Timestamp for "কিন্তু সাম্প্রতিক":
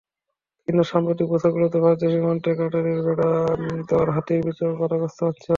0.67-1.27